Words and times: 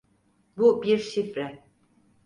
Bu 0.57 0.83
bir 0.83 0.97
şifre. 0.97 1.63